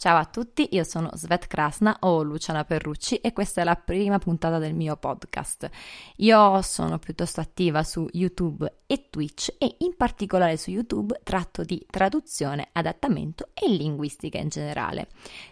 Ciao 0.00 0.16
a 0.16 0.24
tutti, 0.24 0.66
io 0.70 0.82
sono 0.82 1.10
Svet 1.12 1.46
Krasna 1.46 1.94
o 2.00 2.22
Luciana 2.22 2.64
Perrucci 2.64 3.16
e 3.16 3.34
questa 3.34 3.60
è 3.60 3.64
la 3.64 3.76
prima 3.76 4.18
puntata 4.18 4.56
del 4.56 4.72
mio 4.72 4.96
podcast. 4.96 5.68
Io 6.16 6.62
sono 6.62 6.98
piuttosto 6.98 7.42
attiva 7.42 7.82
su 7.82 8.08
YouTube 8.12 8.78
e 8.86 9.10
Twitch 9.10 9.56
e 9.58 9.74
in 9.80 9.94
particolare 9.98 10.56
su 10.56 10.70
YouTube 10.70 11.20
tratto 11.22 11.64
di 11.64 11.84
traduzione, 11.90 12.68
adattamento 12.72 13.48
e 13.52 13.68
linguistica 13.68 14.38
in 14.38 14.48
generale. 14.48 15.08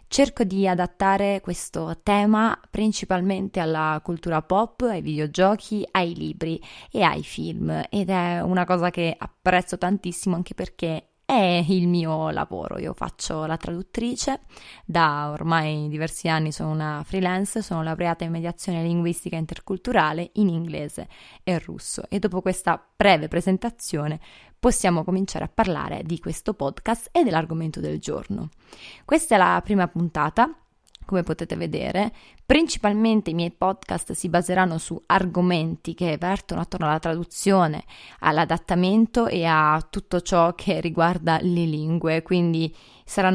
Cerco 0.08 0.44
di 0.44 0.66
adattare 0.66 1.42
questo 1.42 2.00
tema 2.02 2.58
principalmente 2.70 3.60
alla 3.60 4.00
cultura 4.02 4.40
pop, 4.40 4.80
ai 4.80 5.02
videogiochi, 5.02 5.86
ai 5.90 6.14
libri 6.14 6.58
e 6.90 7.02
ai 7.02 7.22
film 7.22 7.84
ed 7.90 8.08
è 8.08 8.40
una 8.40 8.64
cosa 8.64 8.88
che 8.88 9.14
apprezzo 9.14 9.76
tantissimo 9.76 10.36
anche 10.36 10.54
perché 10.54 11.08
è 11.28 11.62
il 11.68 11.88
mio 11.88 12.30
lavoro. 12.30 12.78
Io 12.78 12.94
faccio 12.94 13.44
la 13.44 13.58
traduttrice, 13.58 14.40
da 14.86 15.28
ormai 15.28 15.86
diversi 15.88 16.26
anni 16.26 16.52
sono 16.52 16.70
una 16.70 17.02
freelance, 17.04 17.60
sono 17.60 17.82
laureata 17.82 18.24
in 18.24 18.30
mediazione 18.30 18.82
linguistica 18.82 19.36
interculturale 19.36 20.30
in 20.34 20.48
inglese 20.48 21.06
e 21.42 21.58
russo 21.58 22.04
e 22.08 22.18
dopo 22.18 22.40
questa 22.40 22.82
breve 22.96 23.28
presentazione 23.28 24.20
possiamo 24.58 25.04
cominciare 25.04 25.44
a 25.44 25.50
parlare 25.52 26.02
di 26.02 26.18
questo 26.18 26.54
podcast 26.54 27.10
e 27.12 27.24
dell'argomento 27.24 27.78
del 27.78 27.98
giorno. 27.98 28.48
Questa 29.04 29.34
è 29.34 29.38
la 29.38 29.60
prima 29.62 29.86
puntata 29.86 30.50
come 31.04 31.22
potete 31.24 31.56
vedere. 31.56 32.10
Principalmente 32.50 33.28
i 33.28 33.34
miei 33.34 33.50
podcast 33.50 34.12
si 34.12 34.30
baseranno 34.30 34.78
su 34.78 34.98
argomenti 35.04 35.92
che 35.92 36.16
vertono 36.18 36.62
attorno 36.62 36.86
alla 36.86 36.98
traduzione, 36.98 37.84
all'adattamento 38.20 39.26
e 39.26 39.44
a 39.44 39.86
tutto 39.90 40.22
ciò 40.22 40.54
che 40.54 40.80
riguarda 40.80 41.40
le 41.42 41.66
lingue, 41.66 42.22
quindi 42.22 42.74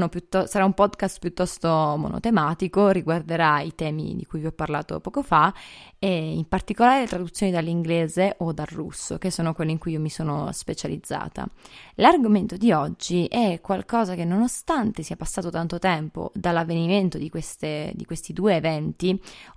piuttosto, 0.10 0.46
sarà 0.48 0.66
un 0.66 0.74
podcast 0.74 1.20
piuttosto 1.20 1.68
monotematico, 1.68 2.90
riguarderà 2.90 3.62
i 3.62 3.74
temi 3.76 4.16
di 4.16 4.26
cui 4.26 4.40
vi 4.40 4.46
ho 4.46 4.52
parlato 4.52 5.00
poco 5.00 5.24
fa 5.24 5.54
e 5.98 6.34
in 6.34 6.48
particolare 6.48 7.02
le 7.02 7.08
traduzioni 7.08 7.52
dall'inglese 7.52 8.36
o 8.40 8.52
dal 8.52 8.68
russo, 8.68 9.18
che 9.18 9.32
sono 9.32 9.54
quelle 9.54 9.72
in 9.72 9.80
cui 9.80 9.94
io 9.94 10.00
mi 10.00 10.10
sono 10.10 10.52
specializzata. 10.52 11.48
L'argomento 11.96 12.56
di 12.56 12.72
oggi 12.72 13.26
è 13.26 13.60
qualcosa 13.62 14.14
che 14.14 14.26
nonostante 14.26 15.02
sia 15.02 15.16
passato 15.16 15.50
tanto 15.50 15.80
tempo 15.80 16.32
dall'avvenimento 16.36 17.18
di, 17.18 17.30
queste, 17.30 17.92
di 17.96 18.06
questi 18.06 18.32
due 18.32 18.56
eventi, 18.56 19.03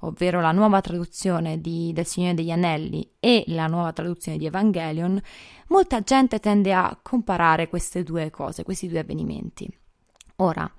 ovvero 0.01 0.41
la 0.41 0.53
nuova 0.53 0.81
traduzione 0.81 1.61
di, 1.61 1.93
del 1.93 2.07
Signore 2.07 2.35
degli 2.35 2.51
Anelli 2.51 3.09
e 3.21 3.45
la 3.49 3.67
nuova 3.67 3.93
traduzione 3.93 4.39
di 4.39 4.47
Evangelion, 4.47 5.21
molta 5.69 6.01
gente 6.01 6.41
tende 6.41 6.73
a 6.73 6.99
comparare 7.01 7.69
queste 7.69 8.03
due 8.03 8.31
cose, 8.31 8.63
questi 8.63 8.89
due 8.89 9.01
avvenimenti. 9.01 9.69
Ora, 10.37 10.71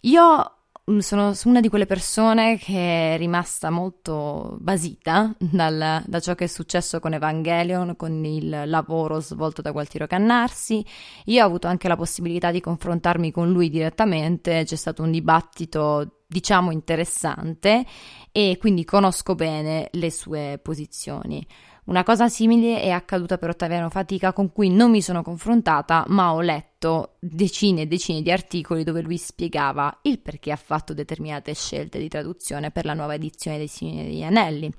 io 0.00 0.52
mm, 0.90 0.98
sono 0.98 1.34
una 1.44 1.60
di 1.60 1.68
quelle 1.68 1.86
persone 1.86 2.56
che 2.56 3.14
è 3.14 3.18
rimasta 3.18 3.68
molto 3.70 4.56
basita 4.60 5.34
dal, 5.38 6.02
da 6.06 6.20
ciò 6.20 6.34
che 6.34 6.44
è 6.44 6.48
successo 6.48 7.00
con 7.00 7.12
Evangelion, 7.12 7.96
con 7.96 8.24
il 8.24 8.62
lavoro 8.66 9.20
svolto 9.20 9.60
da 9.60 9.72
Gualtiero 9.72 10.06
Cannarsi. 10.06 10.84
Io 11.26 11.42
ho 11.42 11.46
avuto 11.46 11.66
anche 11.66 11.88
la 11.88 11.96
possibilità 11.96 12.50
di 12.50 12.60
confrontarmi 12.60 13.30
con 13.30 13.50
lui 13.50 13.68
direttamente, 13.68 14.64
c'è 14.64 14.76
stato 14.76 15.02
un 15.02 15.10
dibattito 15.10 16.17
diciamo 16.28 16.70
interessante 16.70 17.86
e 18.30 18.58
quindi 18.60 18.84
conosco 18.84 19.34
bene 19.34 19.88
le 19.92 20.10
sue 20.10 20.60
posizioni. 20.62 21.44
Una 21.88 22.02
cosa 22.02 22.28
simile 22.28 22.82
è 22.82 22.90
accaduta 22.90 23.38
per 23.38 23.48
Ottaviano 23.48 23.88
Fatica 23.88 24.34
con 24.34 24.52
cui 24.52 24.68
non 24.68 24.90
mi 24.90 25.00
sono 25.00 25.22
confrontata, 25.22 26.04
ma 26.08 26.34
ho 26.34 26.42
letto 26.42 27.14
decine 27.18 27.80
e 27.80 27.86
decine 27.86 28.20
di 28.20 28.30
articoli 28.30 28.84
dove 28.84 29.00
lui 29.00 29.16
spiegava 29.16 30.00
il 30.02 30.18
perché 30.18 30.52
ha 30.52 30.56
fatto 30.56 30.92
determinate 30.92 31.54
scelte 31.54 31.98
di 31.98 32.08
traduzione 32.08 32.70
per 32.70 32.84
la 32.84 32.92
nuova 32.92 33.14
edizione 33.14 33.56
dei 33.56 33.68
Signori 33.68 34.08
degli 34.08 34.22
Anelli, 34.22 34.70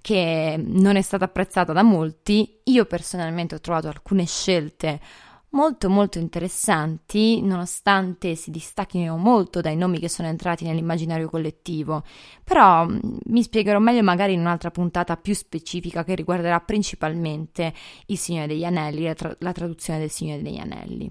che 0.00 0.58
non 0.58 0.96
è 0.96 1.02
stata 1.02 1.26
apprezzata 1.26 1.74
da 1.74 1.82
molti. 1.82 2.60
Io 2.64 2.86
personalmente 2.86 3.54
ho 3.54 3.60
trovato 3.60 3.88
alcune 3.88 4.24
scelte 4.24 4.98
molto 5.56 5.88
molto 5.88 6.18
interessanti, 6.18 7.40
nonostante 7.40 8.34
si 8.34 8.50
distacchino 8.50 9.16
molto 9.16 9.62
dai 9.62 9.74
nomi 9.74 9.98
che 9.98 10.10
sono 10.10 10.28
entrati 10.28 10.64
nell'immaginario 10.64 11.30
collettivo. 11.30 12.04
Però 12.44 12.86
mm, 12.86 12.98
mi 13.28 13.42
spiegherò 13.42 13.78
meglio 13.78 14.02
magari 14.02 14.34
in 14.34 14.40
un'altra 14.40 14.70
puntata 14.70 15.16
più 15.16 15.34
specifica 15.34 16.04
che 16.04 16.14
riguarderà 16.14 16.60
principalmente 16.60 17.72
Il 18.06 18.18
Signore 18.18 18.46
degli 18.46 18.64
Anelli, 18.64 19.04
la, 19.04 19.14
tra- 19.14 19.36
la 19.40 19.52
traduzione 19.52 19.98
del 19.98 20.10
Signore 20.10 20.42
degli 20.42 20.58
Anelli. 20.58 21.10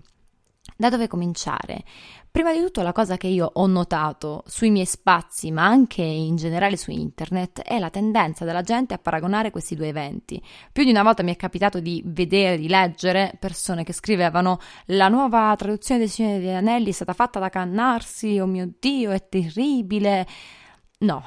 Da 0.77 0.89
dove 0.89 1.07
cominciare? 1.07 1.83
Prima 2.29 2.51
di 2.51 2.59
tutto 2.59 2.81
la 2.81 2.91
cosa 2.91 3.15
che 3.15 3.27
io 3.27 3.49
ho 3.53 3.65
notato 3.65 4.43
sui 4.45 4.69
miei 4.69 4.85
spazi, 4.85 5.51
ma 5.51 5.63
anche 5.63 6.01
in 6.01 6.35
generale 6.35 6.75
su 6.75 6.91
internet, 6.91 7.61
è 7.61 7.79
la 7.79 7.89
tendenza 7.89 8.43
della 8.43 8.61
gente 8.61 8.93
a 8.93 8.97
paragonare 8.97 9.51
questi 9.51 9.73
due 9.73 9.87
eventi. 9.87 10.43
Più 10.73 10.83
di 10.83 10.89
una 10.89 11.01
volta 11.01 11.23
mi 11.23 11.31
è 11.31 11.37
capitato 11.37 11.79
di 11.79 12.03
vedere, 12.05 12.57
di 12.57 12.67
leggere 12.67 13.37
persone 13.39 13.85
che 13.85 13.93
scrivevano 13.93 14.59
la 14.87 15.07
nuova 15.07 15.55
traduzione 15.57 16.01
del 16.01 16.09
Signore 16.09 16.39
degli 16.39 16.49
Anelli 16.49 16.89
è 16.89 16.93
stata 16.93 17.13
fatta 17.13 17.39
da 17.39 17.47
Cannarsi, 17.47 18.37
oh 18.37 18.45
mio 18.45 18.69
Dio, 18.77 19.11
è 19.11 19.29
terribile. 19.29 20.27
No, 20.97 21.23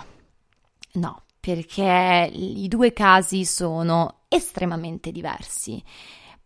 no, 0.92 1.22
perché 1.40 2.30
i 2.34 2.68
due 2.68 2.92
casi 2.92 3.46
sono 3.46 4.24
estremamente 4.28 5.10
diversi. 5.10 5.82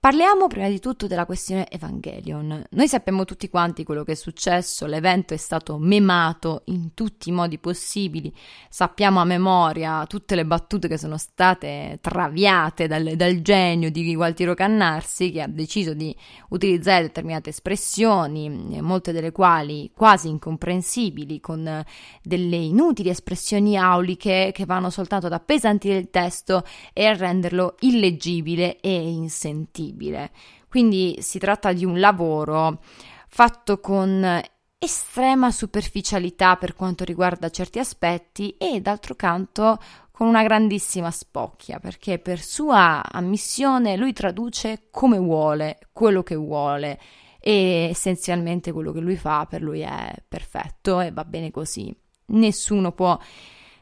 Parliamo 0.02 0.48
prima 0.48 0.68
di 0.68 0.80
tutto 0.80 1.06
della 1.06 1.26
questione 1.26 1.70
Evangelion. 1.70 2.64
Noi 2.70 2.88
sappiamo 2.88 3.24
tutti 3.24 3.48
quanti 3.48 3.84
quello 3.84 4.02
che 4.02 4.10
è 4.10 4.16
successo, 4.16 4.86
l'evento 4.86 5.32
è 5.32 5.36
stato 5.36 5.78
memato 5.78 6.62
in 6.64 6.92
tutti 6.92 7.28
i 7.28 7.32
modi 7.32 7.56
possibili, 7.58 8.34
sappiamo 8.68 9.20
a 9.20 9.24
memoria 9.24 10.04
tutte 10.06 10.34
le 10.34 10.44
battute 10.44 10.88
che 10.88 10.98
sono 10.98 11.16
state 11.18 11.98
traviate 12.00 12.88
dal, 12.88 13.12
dal 13.14 13.42
genio 13.42 13.92
di 13.92 14.12
Gualtiero 14.16 14.54
Cannarsi 14.54 15.30
che 15.30 15.40
ha 15.40 15.46
deciso 15.46 15.94
di 15.94 16.12
utilizzare 16.48 17.02
determinate 17.02 17.50
espressioni, 17.50 18.80
molte 18.80 19.12
delle 19.12 19.30
quali 19.30 19.92
quasi 19.94 20.26
incomprensibili, 20.26 21.38
con 21.38 21.80
delle 22.24 22.56
inutili 22.56 23.08
espressioni 23.08 23.78
auliche 23.78 24.50
che 24.52 24.64
vanno 24.64 24.90
soltanto 24.90 25.26
ad 25.26 25.32
appesantire 25.32 25.96
il 25.96 26.10
testo 26.10 26.64
e 26.92 27.06
a 27.06 27.14
renderlo 27.14 27.76
illeggibile 27.78 28.80
e 28.80 29.08
insentibile 29.08 29.90
possibile. 29.92 30.30
Quindi 30.68 31.18
si 31.20 31.38
tratta 31.38 31.72
di 31.72 31.84
un 31.84 32.00
lavoro 32.00 32.80
fatto 33.28 33.78
con 33.80 34.40
estrema 34.78 35.50
superficialità 35.50 36.56
per 36.56 36.74
quanto 36.74 37.04
riguarda 37.04 37.50
certi 37.50 37.78
aspetti 37.78 38.56
e 38.58 38.80
d'altro 38.80 39.14
canto 39.14 39.78
con 40.10 40.26
una 40.26 40.42
grandissima 40.42 41.10
spocchia 41.10 41.78
perché 41.78 42.18
per 42.18 42.40
sua 42.40 43.02
ammissione 43.08 43.96
lui 43.96 44.12
traduce 44.12 44.88
come 44.90 45.18
vuole, 45.18 45.78
quello 45.92 46.22
che 46.22 46.34
vuole 46.34 46.98
e 47.38 47.88
essenzialmente 47.90 48.72
quello 48.72 48.92
che 48.92 49.00
lui 49.00 49.16
fa 49.16 49.46
per 49.48 49.62
lui 49.62 49.80
è 49.80 50.12
perfetto 50.26 51.00
e 51.00 51.12
va 51.12 51.24
bene 51.24 51.50
così. 51.50 51.94
Nessuno 52.26 52.92
può 52.92 53.18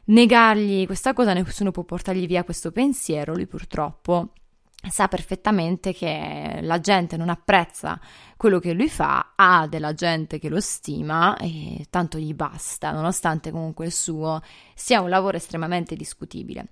negargli 0.05 0.85
questa 0.85 1.13
cosa, 1.13 1.33
nessuno 1.33 1.71
può 1.71 1.83
portargli 1.83 2.27
via 2.27 2.43
questo 2.43 2.71
pensiero, 2.71 3.33
lui 3.33 3.47
purtroppo 3.47 4.33
sa 4.89 5.07
perfettamente 5.07 5.93
che 5.93 6.59
la 6.61 6.79
gente 6.79 7.17
non 7.17 7.29
apprezza 7.29 7.99
quello 8.35 8.59
che 8.59 8.73
lui 8.73 8.89
fa, 8.89 9.33
ha 9.35 9.67
della 9.67 9.93
gente 9.93 10.39
che 10.39 10.49
lo 10.49 10.59
stima 10.59 11.37
e 11.37 11.85
tanto 11.89 12.17
gli 12.17 12.33
basta, 12.33 12.91
nonostante 12.91 13.51
comunque 13.51 13.85
il 13.85 13.91
suo 13.91 14.41
sia 14.73 15.01
un 15.01 15.09
lavoro 15.09 15.37
estremamente 15.37 15.95
discutibile. 15.95 16.69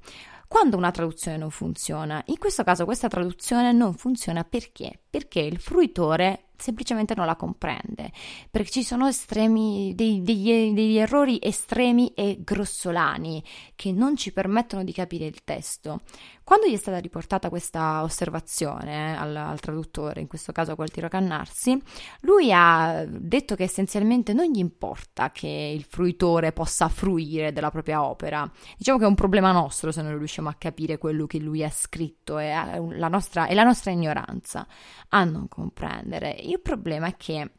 Quando 0.47 0.77
una 0.77 0.89
traduzione 0.89 1.37
non 1.37 1.51
funziona, 1.51 2.23
in 2.25 2.39
questo 2.39 2.63
caso 2.63 2.85
questa 2.85 3.07
traduzione 3.07 3.71
non 3.71 3.93
funziona 3.93 4.43
perché? 4.43 5.01
Perché 5.09 5.39
il 5.39 5.59
fruitore 5.59 6.49
semplicemente 6.59 7.15
non 7.15 7.25
la 7.25 7.35
comprende, 7.35 8.11
perché 8.51 8.69
ci 8.69 8.83
sono 8.83 9.07
estremi, 9.07 9.93
dei, 9.95 10.21
degli, 10.21 10.73
degli, 10.73 10.97
errori 10.97 11.39
estremi 11.41 12.13
e 12.13 12.39
grossolani 12.41 13.43
che 13.75 13.91
non 13.91 14.15
ci 14.17 14.33
permettono 14.33 14.83
di 14.83 14.91
capire 14.91 15.25
il 15.25 15.43
testo. 15.43 16.01
Quando 16.43 16.67
gli 16.67 16.73
è 16.73 16.77
stata 16.77 16.97
riportata 16.97 17.49
questa 17.49 18.01
osservazione 18.01 19.17
al, 19.17 19.35
al 19.35 19.59
traduttore, 19.59 20.19
in 20.19 20.27
questo 20.27 20.51
caso 20.51 20.71
a 20.71 20.75
Gualtiero 20.75 21.07
Cannarsi, 21.07 21.79
lui 22.21 22.51
ha 22.51 23.05
detto 23.07 23.55
che 23.55 23.63
essenzialmente 23.63 24.33
non 24.33 24.45
gli 24.45 24.57
importa 24.57 25.31
che 25.31 25.47
il 25.47 25.83
fruitore 25.83 26.51
possa 26.51 26.89
fruire 26.89 27.53
della 27.53 27.69
propria 27.69 28.03
opera. 28.03 28.51
Diciamo 28.77 28.97
che 28.97 29.03
è 29.03 29.07
un 29.07 29.15
problema 29.15 29.51
nostro 29.51 29.91
se 29.91 30.01
non 30.01 30.17
riusciamo 30.17 30.49
a 30.49 30.55
capire 30.57 30.97
quello 30.97 31.27
che 31.27 31.37
lui 31.37 31.63
ha 31.63 31.69
scritto, 31.69 32.39
è 32.39 32.51
la 32.79 33.07
nostra, 33.07 33.45
è 33.45 33.53
la 33.53 33.63
nostra 33.63 33.91
ignoranza 33.91 34.67
a 35.09 35.23
non 35.23 35.47
comprendere. 35.47 36.31
Il 36.31 36.59
problema 36.59 37.07
è 37.07 37.15
che 37.17 37.51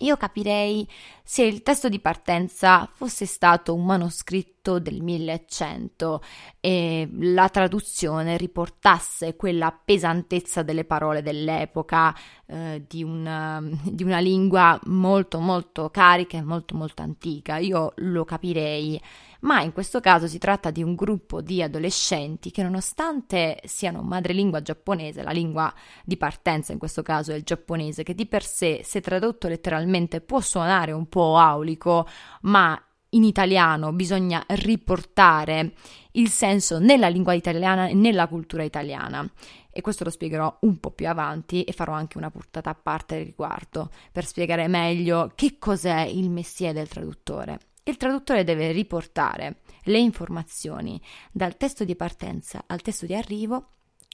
io 0.00 0.16
capirei 0.16 0.86
se 1.22 1.42
il 1.42 1.62
testo 1.62 1.88
di 1.88 2.00
partenza 2.00 2.88
fosse 2.92 3.26
stato 3.26 3.74
un 3.74 3.84
manoscritto 3.84 4.57
del 4.78 5.00
1100 5.02 6.22
e 6.60 7.08
la 7.20 7.48
traduzione 7.48 8.36
riportasse 8.36 9.36
quella 9.36 9.72
pesantezza 9.72 10.62
delle 10.62 10.84
parole 10.84 11.22
dell'epoca, 11.22 12.14
eh, 12.44 12.84
di, 12.86 13.02
una, 13.02 13.62
di 13.82 14.02
una 14.02 14.18
lingua 14.18 14.78
molto 14.84 15.40
molto 15.40 15.88
carica 15.88 16.36
e 16.36 16.42
molto 16.42 16.76
molto 16.76 17.00
antica. 17.00 17.56
Io 17.56 17.94
lo 17.96 18.26
capirei 18.26 19.00
ma 19.40 19.62
in 19.62 19.72
questo 19.72 20.00
caso 20.00 20.26
si 20.26 20.38
tratta 20.38 20.70
di 20.70 20.82
un 20.82 20.94
gruppo 20.94 21.40
di 21.40 21.62
adolescenti 21.62 22.50
che 22.50 22.62
nonostante 22.62 23.60
siano 23.64 24.02
madrelingua 24.02 24.62
giapponese, 24.62 25.22
la 25.22 25.30
lingua 25.30 25.72
di 26.04 26.16
partenza 26.16 26.72
in 26.72 26.78
questo 26.78 27.02
caso 27.02 27.30
è 27.32 27.36
il 27.36 27.44
giapponese, 27.44 28.02
che 28.02 28.14
di 28.14 28.26
per 28.26 28.44
sé, 28.44 28.80
se 28.82 29.00
tradotto 29.00 29.46
letteralmente, 29.46 30.20
può 30.20 30.40
suonare 30.40 30.90
un 30.90 31.08
po' 31.08 31.36
aulico, 31.36 32.06
ma 32.42 32.80
in 33.10 33.24
italiano 33.24 33.92
bisogna 33.92 34.44
riportare 34.48 35.72
il 36.12 36.28
senso 36.28 36.78
nella 36.78 37.08
lingua 37.08 37.32
italiana 37.32 37.88
e 37.88 37.94
nella 37.94 38.26
cultura 38.28 38.62
italiana. 38.62 39.28
E 39.70 39.80
questo 39.80 40.04
lo 40.04 40.10
spiegherò 40.10 40.58
un 40.62 40.78
po' 40.80 40.90
più 40.90 41.08
avanti 41.08 41.62
e 41.62 41.72
farò 41.72 41.92
anche 41.92 42.18
una 42.18 42.30
portata 42.30 42.70
a 42.70 42.74
parte 42.74 43.16
al 43.16 43.24
riguardo 43.24 43.90
per 44.10 44.26
spiegare 44.26 44.66
meglio 44.66 45.32
che 45.34 45.56
cos'è 45.58 46.00
il 46.00 46.30
mestiere 46.30 46.72
del 46.72 46.88
traduttore. 46.88 47.60
Il 47.84 47.96
traduttore 47.96 48.44
deve 48.44 48.72
riportare 48.72 49.60
le 49.84 49.98
informazioni 49.98 51.00
dal 51.32 51.56
testo 51.56 51.84
di 51.84 51.96
partenza 51.96 52.64
al 52.66 52.82
testo 52.82 53.06
di 53.06 53.14
arrivo 53.14 53.68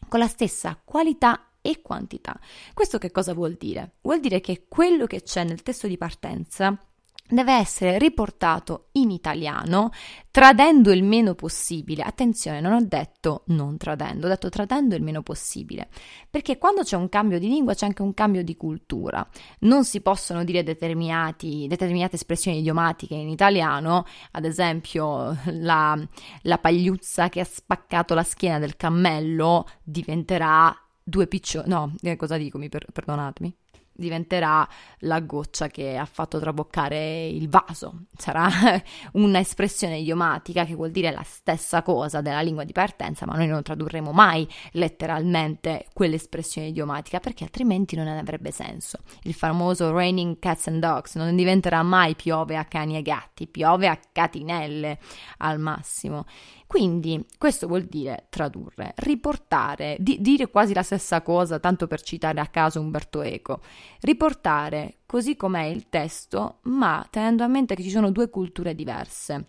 con 0.09 0.21
la 0.21 0.29
stessa 0.29 0.79
qualità 0.85 1.49
e 1.61 1.81
quantità. 1.81 2.39
Questo 2.75 2.99
che 2.99 3.11
cosa 3.11 3.33
vuol 3.33 3.55
dire? 3.55 3.95
Vuol 4.03 4.21
dire 4.21 4.41
che 4.41 4.67
quello 4.69 5.07
che 5.07 5.23
c'è 5.23 5.45
nel 5.45 5.63
testo 5.63 5.87
di 5.89 5.97
partenza 5.97 6.79
deve 7.27 7.55
essere 7.55 7.99
riportato 7.99 8.89
in 8.93 9.11
italiano 9.11 9.91
tradendo 10.31 10.93
il 10.93 11.03
meno 11.03 11.35
possibile. 11.35 12.03
Attenzione, 12.03 12.61
non 12.61 12.73
ho 12.73 12.85
detto 12.85 13.45
non 13.47 13.77
tradendo, 13.79 14.27
ho 14.27 14.29
detto 14.29 14.51
tradendo 14.51 14.95
il 14.95 15.03
meno 15.03 15.23
possibile, 15.23 15.89
perché 16.29 16.59
quando 16.59 16.83
c'è 16.83 16.97
un 16.97 17.09
cambio 17.09 17.39
di 17.39 17.49
lingua 17.49 17.75
c'è 17.75 17.87
anche 17.87 18.03
un 18.03 18.13
cambio 18.13 18.45
di 18.45 18.57
cultura. 18.57 19.27
Non 19.61 19.85
si 19.85 20.01
possono 20.01 20.45
dire 20.45 20.63
determinate 20.63 21.67
espressioni 22.11 22.59
idiomatiche 22.59 23.15
in 23.15 23.29
italiano, 23.29 24.05
ad 24.33 24.45
esempio 24.45 25.37
la, 25.47 25.99
la 26.43 26.59
pagliuzza 26.59 27.29
che 27.29 27.41
ha 27.41 27.45
spaccato 27.45 28.15
la 28.15 28.25
schiena 28.25 28.59
del 28.59 28.77
cammello 28.77 29.67
diventerà 29.83 30.77
due 31.03 31.27
piccioni, 31.27 31.69
no, 31.69 31.95
eh, 32.03 32.17
cosa 32.17 32.37
dico, 32.37 32.59
per, 32.69 32.87
perdonatemi 32.93 33.57
diventerà 33.95 34.69
la 35.01 35.21
goccia 35.21 35.69
che 35.69 35.97
ha 35.97 36.05
fatto 36.05 36.39
traboccare 36.39 37.27
il 37.27 37.49
vaso. 37.49 38.05
Sarà 38.17 38.49
un'espressione 39.13 39.99
idiomatica 39.99 40.65
che 40.65 40.75
vuol 40.75 40.91
dire 40.91 41.11
la 41.11 41.23
stessa 41.23 41.83
cosa 41.83 42.21
della 42.21 42.41
lingua 42.41 42.65
di 42.65 42.73
partenza, 42.73 43.27
ma 43.27 43.37
noi 43.37 43.47
non 43.47 43.63
tradurremo 43.63 44.13
mai 44.13 44.47
letteralmente 44.73 45.87
quell'espressione 45.93 46.69
idiomatica 46.69 47.21
perché 47.21 47.45
altrimenti 47.45 47.97
non 47.97 48.09
avrebbe 48.09 48.51
senso. 48.51 48.99
Il 49.23 49.35
famoso 49.35 49.93
raining 49.93 50.39
cats 50.39 50.67
and 50.69 50.81
dogs 50.81 51.15
non 51.15 51.35
diventerà 51.37 51.83
mai 51.83 52.15
piove 52.15 52.57
a 52.57 52.65
cani 52.65 52.97
e 52.97 53.03
gatti, 53.03 53.47
piove 53.47 53.89
a 53.89 53.99
catinelle 54.13 54.99
al 55.39 55.59
massimo. 55.59 56.27
Quindi 56.67 57.25
questo 57.39 57.67
vuol 57.67 57.85
dire 57.85 58.27
tradurre, 58.31 58.95
riportare, 58.97 59.97
di, 60.01 60.21
dire 60.21 60.49
quasi 60.49 60.75
la 60.75 60.83
stessa 60.83 61.23
cosa, 61.23 61.59
tanto 61.59 61.87
per 61.87 62.03
citare 62.03 62.41
a 62.41 62.47
caso 62.47 62.81
Umberto 62.81 63.23
Eco, 63.23 63.61
riportare 64.01 64.99
così 65.07 65.37
com'è 65.37 65.65
il 65.65 65.89
testo, 65.89 66.59
ma 66.63 67.07
tenendo 67.11 67.45
a 67.45 67.49
mente 67.49 67.75
che 67.75 67.83
ci 67.83 67.91
sono 67.91 68.11
due 68.11 68.31
culture 68.31 68.75
diverse 68.75 69.47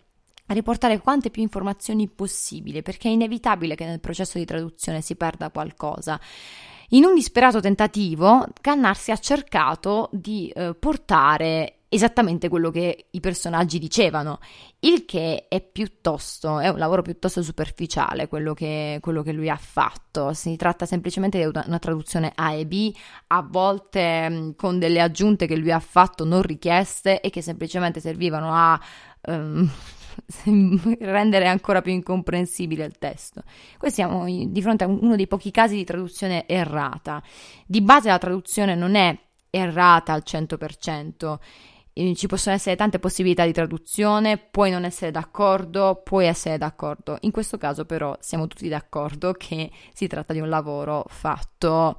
riportare 0.48 1.00
quante 1.00 1.30
più 1.30 1.42
informazioni 1.42 2.08
possibile, 2.08 2.82
perché 2.82 3.08
è 3.08 3.12
inevitabile 3.12 3.74
che 3.74 3.84
nel 3.84 4.00
processo 4.00 4.38
di 4.38 4.44
traduzione 4.44 5.00
si 5.00 5.16
perda 5.16 5.50
qualcosa. 5.50 6.20
In 6.90 7.04
un 7.04 7.14
disperato 7.14 7.58
tentativo, 7.58 8.46
Cannarsi 8.60 9.10
ha 9.10 9.16
cercato 9.16 10.08
di 10.12 10.48
eh, 10.50 10.74
portare 10.78 11.78
esattamente 11.96 12.48
quello 12.48 12.70
che 12.70 13.06
i 13.10 13.20
personaggi 13.20 13.78
dicevano, 13.78 14.38
il 14.80 15.04
che 15.04 15.46
è 15.48 15.60
piuttosto, 15.60 16.58
è 16.60 16.68
un 16.68 16.78
lavoro 16.78 17.02
piuttosto 17.02 17.42
superficiale 17.42 18.28
quello 18.28 18.54
che, 18.54 18.98
quello 19.00 19.22
che 19.22 19.32
lui 19.32 19.50
ha 19.50 19.56
fatto, 19.56 20.32
si 20.32 20.56
tratta 20.56 20.86
semplicemente 20.86 21.38
di 21.38 21.44
una, 21.44 21.78
traduzione 21.78 22.32
A 22.34 22.52
e 22.52 22.66
B, 22.66 22.94
a 23.28 23.42
volte 23.42 24.28
mh, 24.28 24.56
con 24.56 24.78
delle 24.78 25.00
aggiunte 25.00 25.46
che 25.46 25.56
lui 25.56 25.72
ha 25.72 25.80
fatto 25.80 26.24
non 26.24 26.42
richieste 26.42 27.20
e 27.20 27.30
che 27.30 27.42
semplicemente 27.42 28.00
servivano 28.00 28.52
a... 28.52 28.80
Um, 29.28 29.70
rendere 31.00 31.46
ancora 31.46 31.82
più 31.82 31.92
incomprensibile 31.92 32.84
il 32.84 32.96
testo. 32.98 33.42
Qui 33.78 33.90
siamo 33.90 34.24
di 34.24 34.62
fronte 34.62 34.84
a 34.84 34.86
uno 34.86 35.14
dei 35.14 35.26
pochi 35.26 35.50
casi 35.50 35.76
di 35.76 35.84
traduzione 35.84 36.46
errata. 36.46 37.22
Di 37.66 37.82
base 37.82 38.08
la 38.08 38.18
traduzione 38.18 38.74
non 38.74 38.94
è 38.94 39.14
errata 39.50 40.12
al 40.12 40.22
100%, 40.24 41.38
ci 42.14 42.26
possono 42.26 42.54
essere 42.54 42.76
tante 42.76 42.98
possibilità 42.98 43.46
di 43.46 43.52
traduzione, 43.52 44.36
puoi 44.36 44.70
non 44.70 44.84
essere 44.84 45.10
d'accordo, 45.10 46.02
puoi 46.04 46.26
essere 46.26 46.58
d'accordo. 46.58 47.16
In 47.22 47.30
questo 47.30 47.56
caso 47.56 47.86
però 47.86 48.14
siamo 48.20 48.46
tutti 48.46 48.68
d'accordo 48.68 49.32
che 49.32 49.70
si 49.94 50.06
tratta 50.06 50.34
di 50.34 50.40
un 50.40 50.50
lavoro 50.50 51.04
fatto 51.08 51.98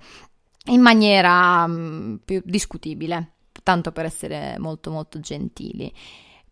in 0.66 0.82
maniera 0.82 1.64
um, 1.64 2.20
più 2.24 2.42
discutibile, 2.46 3.32
tanto 3.64 3.92
per 3.92 4.06
essere 4.06 4.58
molto 4.60 4.92
molto 4.92 5.20
gentili. 5.20 5.92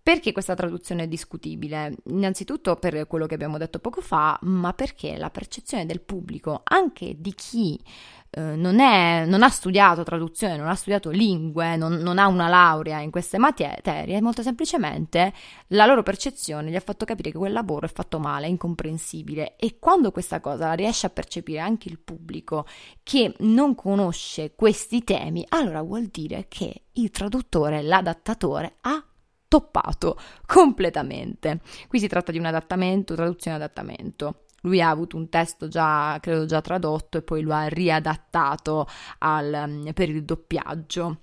Perché 0.06 0.34
questa 0.34 0.54
traduzione 0.54 1.06
è 1.06 1.08
discutibile? 1.08 1.96
Innanzitutto 2.10 2.76
per 2.76 3.08
quello 3.08 3.26
che 3.26 3.34
abbiamo 3.34 3.58
detto 3.58 3.80
poco 3.80 4.02
fa, 4.02 4.38
ma 4.44 4.72
perché 4.74 5.18
la 5.18 5.32
percezione 5.32 5.88
del 5.88 6.00
pubblico, 6.00 6.62
anche 6.64 7.16
di 7.18 7.34
chi 7.34 7.82
eh, 8.30 8.56
non, 8.56 8.80
è, 8.80 9.26
non, 9.26 9.42
ha 9.42 9.50
studiato 9.50 10.04
traduzione, 10.04 10.58
non 10.58 10.68
ha 10.68 10.76
studiato 10.76 11.10
lingue, 11.10 11.76
non, 11.76 11.94
non, 11.94 12.20
ha 12.20 12.28
una 12.28 12.48
laurea 12.48 13.00
in 13.00 13.10
queste 13.10 13.40
materie, 13.40 14.22
molto 14.22 14.44
semplicemente 14.44 15.34
la 15.70 15.88
loro 15.88 16.04
percezione 16.04 16.70
gli 16.70 16.76
ha 16.76 16.82
fatto 16.82 17.04
capire 17.04 17.32
che 17.32 17.40
quel 17.40 17.54
lavoro 17.54 17.88
è 17.88 17.92
fatto 17.92 18.20
male, 18.20 18.46
è 18.46 18.50
incomprensibile 18.50 19.56
e 19.56 19.80
quando 19.80 20.12
questa 20.12 20.40
cosa 20.40 20.68
la 20.68 20.74
riesce 20.74 21.08
a 21.08 21.10
percepire 21.10 21.62
anche 21.62 21.90
il 21.90 21.98
pubblico 21.98 22.68
che 23.02 23.34
non 23.40 23.74
conosce 23.74 24.54
questi 24.54 25.04
temi, 25.04 25.44
allora 25.50 25.82
vuol 25.82 26.06
dire 26.06 26.46
che 26.48 26.84
il 26.92 27.10
traduttore, 27.10 27.82
l'adattatore 27.82 28.76
ha 28.82 29.04
toppato 29.48 30.18
completamente. 30.46 31.60
Qui 31.88 32.00
si 32.00 32.08
tratta 32.08 32.32
di 32.32 32.40
un 32.40 32.46
adattamento, 32.46 33.16
traduzione 33.16 33.58
adattamento 33.58 34.46
lui 34.66 34.82
ha 34.82 34.90
avuto 34.90 35.16
un 35.16 35.30
testo 35.30 35.68
già, 35.68 36.18
credo 36.20 36.46
già 36.46 36.60
tradotto 36.62 37.18
e 37.18 37.22
poi 37.22 37.42
lo 37.42 37.54
ha 37.54 37.68
riadattato 37.68 38.88
al, 39.20 39.64
mm, 39.68 39.90
per 39.94 40.10
il 40.10 40.24
doppiaggio. 40.24 41.20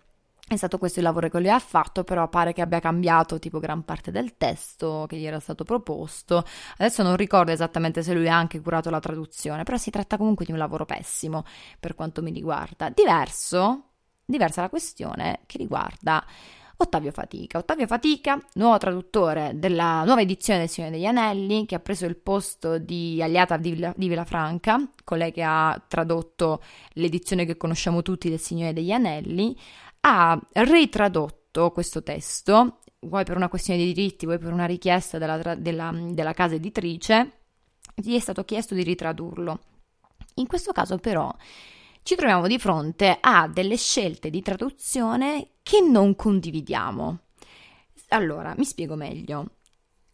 È 0.46 0.56
stato 0.56 0.76
questo 0.76 0.98
il 0.98 1.04
lavoro 1.06 1.28
che 1.28 1.38
lui 1.38 1.48
ha 1.48 1.58
fatto, 1.58 2.04
però 2.04 2.28
pare 2.28 2.52
che 2.52 2.60
abbia 2.60 2.78
cambiato 2.78 3.38
tipo 3.38 3.58
gran 3.58 3.84
parte 3.84 4.10
del 4.10 4.36
testo 4.36 5.06
che 5.08 5.16
gli 5.16 5.24
era 5.24 5.40
stato 5.40 5.64
proposto. 5.64 6.44
Adesso 6.76 7.02
non 7.02 7.16
ricordo 7.16 7.52
esattamente 7.52 8.02
se 8.02 8.12
lui 8.12 8.28
ha 8.28 8.36
anche 8.36 8.60
curato 8.60 8.90
la 8.90 9.00
traduzione, 9.00 9.62
però 9.62 9.78
si 9.78 9.90
tratta 9.90 10.16
comunque 10.18 10.44
di 10.44 10.52
un 10.52 10.58
lavoro 10.58 10.84
pessimo 10.84 11.44
per 11.80 11.94
quanto 11.94 12.22
mi 12.22 12.32
riguarda. 12.32 12.90
Diverso, 12.90 13.92
diversa 14.26 14.60
la 14.60 14.68
questione 14.68 15.40
che 15.46 15.56
riguarda 15.58 16.22
Ottavio 16.82 17.12
Fatica. 17.12 17.58
Ottavio 17.58 17.86
Fatica, 17.86 18.44
nuovo 18.54 18.76
traduttore 18.76 19.52
della 19.54 20.02
nuova 20.02 20.20
edizione 20.20 20.58
del 20.58 20.68
Signore 20.68 20.92
degli 20.92 21.06
Anelli, 21.06 21.64
che 21.64 21.76
ha 21.76 21.78
preso 21.78 22.06
il 22.06 22.16
posto 22.16 22.78
di 22.78 23.22
Aliata 23.22 23.56
di, 23.56 23.70
Villa, 23.70 23.94
di 23.96 24.08
Villafranca, 24.08 24.90
colei 25.04 25.30
che 25.30 25.44
ha 25.44 25.80
tradotto 25.86 26.60
l'edizione 26.94 27.44
che 27.46 27.56
conosciamo 27.56 28.02
tutti 28.02 28.28
del 28.28 28.40
Signore 28.40 28.72
degli 28.72 28.90
Anelli, 28.90 29.56
ha 30.00 30.36
ritradotto 30.54 31.70
questo 31.70 32.02
testo, 32.02 32.80
vuoi 32.98 33.22
per 33.22 33.36
una 33.36 33.48
questione 33.48 33.78
di 33.78 33.92
diritti, 33.92 34.26
vuoi 34.26 34.38
per 34.38 34.52
una 34.52 34.66
richiesta 34.66 35.18
della, 35.18 35.54
della, 35.54 35.92
della 35.94 36.32
casa 36.32 36.56
editrice, 36.56 37.42
gli 37.94 38.16
è 38.16 38.20
stato 38.20 38.44
chiesto 38.44 38.74
di 38.74 38.82
ritradurlo. 38.82 39.60
In 40.34 40.48
questo 40.48 40.72
caso 40.72 40.98
però 40.98 41.32
ci 42.02 42.14
troviamo 42.14 42.46
di 42.46 42.58
fronte 42.58 43.18
a 43.20 43.48
delle 43.48 43.76
scelte 43.76 44.30
di 44.30 44.42
traduzione 44.42 45.52
che 45.62 45.80
non 45.80 46.16
condividiamo. 46.16 47.18
Allora, 48.08 48.54
mi 48.56 48.64
spiego 48.64 48.94
meglio. 48.94 49.56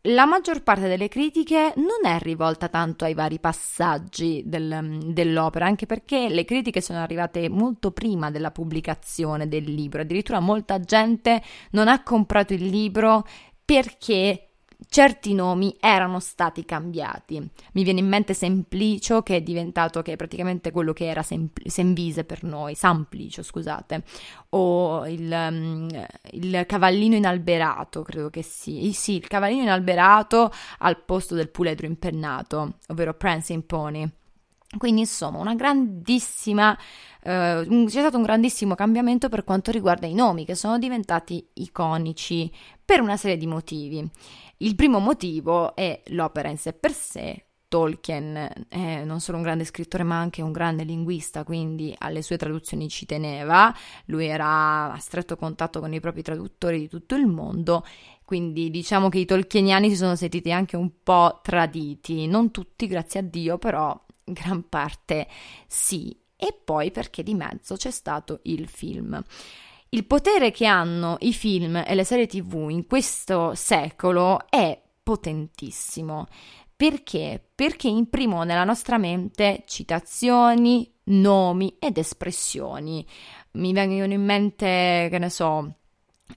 La 0.02 0.26
maggior 0.26 0.62
parte 0.62 0.86
delle 0.86 1.08
critiche 1.08 1.72
non 1.76 2.10
è 2.10 2.18
rivolta 2.20 2.68
tanto 2.68 3.04
ai 3.04 3.14
vari 3.14 3.40
passaggi 3.40 4.42
del, 4.46 5.00
dell'opera, 5.12 5.66
anche 5.66 5.86
perché 5.86 6.28
le 6.28 6.44
critiche 6.44 6.80
sono 6.80 7.00
arrivate 7.00 7.48
molto 7.48 7.90
prima 7.90 8.30
della 8.30 8.52
pubblicazione 8.52 9.48
del 9.48 9.64
libro. 9.64 10.02
Addirittura 10.02 10.38
molta 10.38 10.78
gente 10.80 11.42
non 11.72 11.88
ha 11.88 12.02
comprato 12.02 12.54
il 12.54 12.66
libro 12.66 13.26
perché 13.64 14.47
certi 14.88 15.34
nomi 15.34 15.76
erano 15.80 16.20
stati 16.20 16.64
cambiati. 16.64 17.38
Mi 17.72 17.82
viene 17.82 18.00
in 18.00 18.08
mente 18.08 18.34
Semplicio, 18.34 19.22
che 19.22 19.36
è 19.36 19.40
diventato 19.40 20.02
che 20.02 20.12
è 20.12 20.16
praticamente 20.16 20.70
quello 20.70 20.92
che 20.92 21.06
era 21.06 21.22
Sempl- 21.22 21.68
Semvise 21.68 22.24
per 22.24 22.44
noi, 22.44 22.74
Samplicio, 22.74 23.42
scusate, 23.42 24.04
o 24.50 25.06
il, 25.06 25.30
um, 25.30 25.88
il, 26.32 26.64
cavallino 26.66 27.16
inalberato, 27.16 28.02
credo 28.02 28.30
che 28.30 28.42
sì. 28.42 28.92
sì, 28.92 29.16
il 29.16 29.26
cavallino 29.26 29.62
inalberato 29.62 30.52
al 30.78 31.02
posto 31.02 31.34
del 31.34 31.48
puledro 31.48 31.86
impennato, 31.86 32.74
ovvero 32.88 33.14
Prancing 33.14 33.64
Pony. 33.64 34.08
Quindi 34.76 35.00
insomma 35.00 35.38
una 35.38 35.54
grandissima, 35.54 36.76
eh, 37.22 37.66
c'è 37.66 38.00
stato 38.00 38.18
un 38.18 38.22
grandissimo 38.22 38.74
cambiamento 38.74 39.30
per 39.30 39.42
quanto 39.42 39.70
riguarda 39.70 40.06
i 40.06 40.12
nomi 40.12 40.44
che 40.44 40.54
sono 40.54 40.78
diventati 40.78 41.42
iconici 41.54 42.52
per 42.84 43.00
una 43.00 43.16
serie 43.16 43.38
di 43.38 43.46
motivi. 43.46 44.06
Il 44.58 44.74
primo 44.74 44.98
motivo 44.98 45.76
è 45.76 46.02
l'opera 46.06 46.48
in 46.48 46.58
sé 46.58 46.72
per 46.72 46.92
sé. 46.92 47.44
Tolkien 47.68 48.66
è 48.68 49.04
non 49.04 49.20
solo 49.20 49.36
un 49.36 49.42
grande 49.42 49.64
scrittore 49.64 50.02
ma 50.02 50.18
anche 50.18 50.40
un 50.40 50.52
grande 50.52 50.84
linguista, 50.84 51.44
quindi 51.44 51.94
alle 51.98 52.22
sue 52.22 52.38
traduzioni 52.38 52.88
ci 52.88 53.04
teneva, 53.04 53.72
lui 54.06 54.26
era 54.26 54.90
a 54.90 54.98
stretto 54.98 55.36
contatto 55.36 55.78
con 55.78 55.92
i 55.92 56.00
propri 56.00 56.22
traduttori 56.22 56.78
di 56.78 56.88
tutto 56.88 57.14
il 57.14 57.26
mondo, 57.26 57.84
quindi 58.24 58.70
diciamo 58.70 59.10
che 59.10 59.18
i 59.18 59.26
tolkieniani 59.26 59.90
si 59.90 59.96
sono 59.96 60.16
sentiti 60.16 60.50
anche 60.50 60.76
un 60.76 61.02
po' 61.02 61.40
traditi, 61.42 62.26
non 62.26 62.50
tutti 62.50 62.86
grazie 62.86 63.20
a 63.20 63.22
Dio, 63.22 63.58
però 63.58 64.02
gran 64.24 64.66
parte 64.68 65.28
sì, 65.66 66.18
e 66.36 66.58
poi 66.64 66.90
perché 66.90 67.22
di 67.22 67.34
mezzo 67.34 67.76
c'è 67.76 67.90
stato 67.90 68.40
il 68.44 68.66
film. 68.66 69.22
Il 69.90 70.04
potere 70.04 70.50
che 70.50 70.66
hanno 70.66 71.16
i 71.20 71.32
film 71.32 71.82
e 71.86 71.94
le 71.94 72.04
serie 72.04 72.26
tv 72.26 72.68
in 72.68 72.86
questo 72.86 73.54
secolo 73.54 74.40
è 74.50 74.78
potentissimo. 75.02 76.26
Perché? 76.76 77.42
Perché 77.54 77.88
imprimono 77.88 78.44
nella 78.44 78.64
nostra 78.64 78.98
mente 78.98 79.64
citazioni, 79.66 80.92
nomi 81.04 81.76
ed 81.78 81.96
espressioni. 81.96 83.04
Mi 83.52 83.72
vengono 83.72 84.12
in 84.12 84.22
mente, 84.22 85.08
che 85.10 85.18
ne 85.18 85.30
so, 85.30 85.74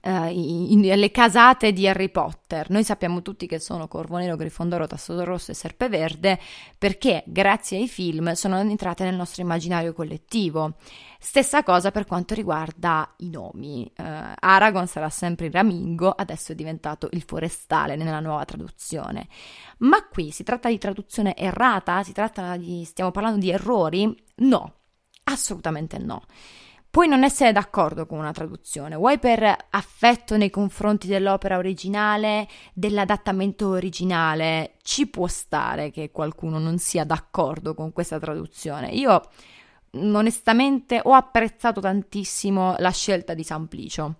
Uh, 0.00 0.26
in, 0.30 0.80
le 0.80 1.10
casate 1.10 1.72
di 1.72 1.86
Harry 1.86 2.08
Potter. 2.08 2.70
Noi 2.70 2.82
sappiamo 2.82 3.20
tutti 3.20 3.46
che 3.46 3.60
sono 3.60 3.86
Corvo 3.88 4.16
Nero, 4.16 4.36
Grifondoro, 4.36 4.86
Tasto 4.86 5.22
Rosso 5.22 5.50
e 5.52 5.54
Serpeverde 5.54 6.40
perché 6.76 7.22
grazie 7.26 7.78
ai 7.78 7.88
film 7.88 8.32
sono 8.32 8.58
entrate 8.58 9.04
nel 9.04 9.14
nostro 9.14 9.42
immaginario 9.42 9.92
collettivo. 9.92 10.74
Stessa 11.20 11.62
cosa 11.62 11.92
per 11.92 12.06
quanto 12.06 12.34
riguarda 12.34 13.14
i 13.18 13.30
nomi. 13.30 13.88
Uh, 13.96 14.32
Aragorn 14.40 14.88
sarà 14.88 15.08
sempre 15.08 15.46
il 15.46 15.52
Ramingo, 15.52 16.10
adesso 16.10 16.50
è 16.50 16.56
diventato 16.56 17.08
il 17.12 17.22
Forestale 17.22 17.94
nella 17.94 18.18
nuova 18.18 18.44
traduzione. 18.44 19.28
Ma 19.78 20.04
qui 20.08 20.32
si 20.32 20.42
tratta 20.42 20.68
di 20.68 20.78
traduzione 20.78 21.36
errata? 21.36 22.02
Si 22.02 22.12
tratta 22.12 22.56
di... 22.56 22.82
stiamo 22.84 23.12
parlando 23.12 23.38
di 23.38 23.50
errori? 23.50 24.12
No, 24.36 24.72
assolutamente 25.24 25.98
no. 25.98 26.22
Puoi 26.92 27.08
non 27.08 27.24
essere 27.24 27.52
d'accordo 27.52 28.04
con 28.04 28.18
una 28.18 28.32
traduzione, 28.32 28.96
vuoi 28.96 29.18
per 29.18 29.42
affetto 29.70 30.36
nei 30.36 30.50
confronti 30.50 31.06
dell'opera 31.06 31.56
originale, 31.56 32.46
dell'adattamento 32.74 33.68
originale, 33.68 34.74
ci 34.82 35.06
può 35.06 35.26
stare 35.26 35.90
che 35.90 36.10
qualcuno 36.10 36.58
non 36.58 36.76
sia 36.76 37.04
d'accordo 37.04 37.72
con 37.72 37.92
questa 37.92 38.18
traduzione. 38.18 38.88
Io 38.90 39.22
onestamente 39.92 41.00
ho 41.02 41.14
apprezzato 41.14 41.80
tantissimo 41.80 42.74
la 42.76 42.90
scelta 42.90 43.32
di 43.32 43.42
Samplicio 43.42 44.16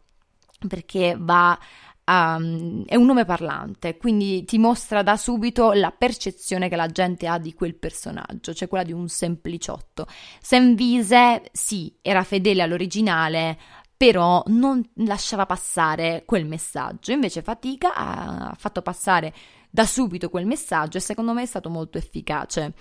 perché 0.67 1.14
va 1.19 1.59
Um, 2.04 2.85
è 2.87 2.97
un 2.97 3.06
nome 3.06 3.25
parlante, 3.25 3.97
quindi 3.97 4.44
ti 4.44 4.59
mostra 4.59 5.02
da 5.02 5.16
subito 5.16 5.73
la 5.73 5.92
percezione 5.92 6.68
che 6.68 6.75
la 6.75 6.88
gente 6.88 7.28
ha 7.28 7.38
di 7.38 7.54
quel 7.54 7.76
personaggio, 7.76 8.52
cioè 8.52 8.66
quella 8.66 8.82
di 8.85 8.92
un 8.92 9.09
sempliciotto. 9.09 10.06
Senvise, 10.40 11.42
sì, 11.52 11.94
era 12.02 12.25
fedele 12.25 12.62
all'originale, 12.62 13.56
però 13.97 14.42
non 14.49 14.82
lasciava 14.97 15.47
passare 15.47 16.25
quel 16.26 16.44
messaggio. 16.44 17.12
Invece 17.12 17.40
Fatica 17.40 17.94
ha 17.94 18.54
fatto 18.59 18.82
passare 18.82 19.32
da 19.71 19.87
subito 19.87 20.28
quel 20.28 20.44
messaggio 20.44 20.99
e 20.99 21.00
secondo 21.00 21.32
me 21.32 21.42
è 21.42 21.47
stato 21.47 21.71
molto 21.71 21.99
efficace. 21.99 22.75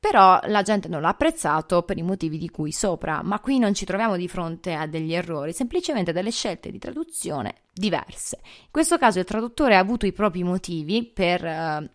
Però 0.00 0.38
la 0.44 0.62
gente 0.62 0.86
non 0.88 1.00
l'ha 1.00 1.08
apprezzato 1.08 1.82
per 1.82 1.98
i 1.98 2.02
motivi 2.02 2.38
di 2.38 2.50
cui 2.50 2.70
sopra, 2.70 3.20
ma 3.22 3.40
qui 3.40 3.58
non 3.58 3.74
ci 3.74 3.84
troviamo 3.84 4.16
di 4.16 4.28
fronte 4.28 4.74
a 4.74 4.86
degli 4.86 5.12
errori, 5.12 5.52
semplicemente 5.52 6.12
delle 6.12 6.30
scelte 6.30 6.70
di 6.70 6.78
traduzione 6.78 7.62
diverse. 7.72 8.38
In 8.42 8.70
questo 8.70 8.96
caso 8.96 9.18
il 9.18 9.24
traduttore 9.24 9.74
ha 9.74 9.80
avuto 9.80 10.06
i 10.06 10.12
propri 10.12 10.44
motivi 10.44 11.04
per 11.04 11.42
uh, 11.42 11.88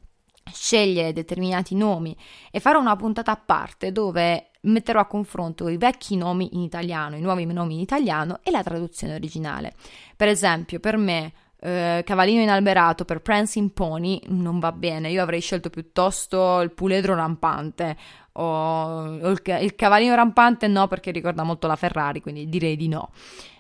scegliere 0.52 1.14
determinati 1.14 1.76
nomi 1.76 2.16
e 2.52 2.60
fare 2.60 2.78
una 2.78 2.96
puntata 2.98 3.32
a 3.32 3.38
parte 3.38 3.94
dove 3.94 4.50
metterò 4.64 5.00
a 5.00 5.06
confronto 5.06 5.68
i 5.70 5.78
vecchi 5.78 6.18
nomi 6.18 6.50
in 6.54 6.62
italiano, 6.62 7.16
i 7.16 7.22
nuovi 7.22 7.46
nomi 7.46 7.76
in 7.76 7.80
italiano 7.80 8.40
e 8.44 8.52
la 8.52 8.64
traduzione 8.64 9.16
originale. 9.16 9.74
Per 10.16 10.28
esempio, 10.28 10.80
per 10.80 10.98
me 10.98 11.32
eh, 11.66 12.04
cavallino 12.06 12.42
inalberato 12.42 13.06
per 13.06 13.22
Prancing 13.22 13.72
Pony 13.72 14.20
non 14.28 14.60
va 14.60 14.74
bene. 14.74 15.10
Io 15.10 15.24
avrei 15.24 15.40
scelto 15.40 15.70
piuttosto 15.70 16.60
il 16.60 16.72
puledro 16.72 17.16
rampante 17.16 17.96
o, 18.34 19.30
il, 19.30 19.42
il, 19.62 19.76
cavallino 19.76 20.14
rampante 20.14 20.68
no 20.68 20.88
perché 20.88 21.12
ricorda 21.12 21.44
molto 21.44 21.68
la 21.68 21.78
Ferrari, 21.78 22.22
quindi 22.22 22.50
direi 22.50 22.76
di 22.76 22.90
no. 22.90 23.12